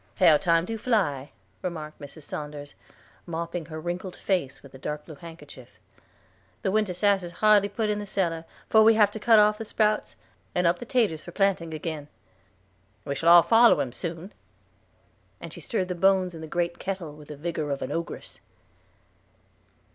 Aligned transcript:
"How 0.19 0.37
time 0.37 0.65
do 0.65 0.79
fly," 0.79 1.31
remarked 1.61 2.01
Mrs. 2.01 2.23
Saunders, 2.23 2.73
mopping 3.27 3.65
her 3.67 3.79
wrinkled 3.79 4.15
face 4.15 4.63
with 4.63 4.73
a 4.73 4.79
dark 4.79 5.05
blue 5.05 5.13
handkerchief. 5.13 5.77
"The 6.63 6.71
winter's 6.71 6.97
sass 6.97 7.21
is 7.21 7.33
hardly 7.33 7.69
put 7.69 7.87
in 7.91 7.99
the 7.99 8.07
cellar 8.07 8.45
'fore 8.67 8.83
we 8.83 8.95
have 8.95 9.11
to 9.11 9.19
cut 9.19 9.37
off 9.37 9.59
the 9.59 9.63
sprouts, 9.63 10.15
and 10.55 10.65
up 10.65 10.79
the 10.79 10.87
taters 10.87 11.23
for 11.23 11.31
planting 11.31 11.71
agin. 11.71 12.07
We 13.05 13.13
shall 13.13 13.29
all 13.29 13.43
foller 13.43 13.79
him 13.79 13.91
soon." 13.93 14.33
And 15.39 15.53
she 15.53 15.61
stirred 15.61 15.87
the 15.87 15.93
bones 15.93 16.33
in 16.33 16.41
the 16.41 16.47
great 16.47 16.79
kettle 16.79 17.13
with 17.13 17.27
the 17.27 17.37
vigor 17.37 17.69
of 17.69 17.83
an 17.83 17.91
ogress. 17.91 18.39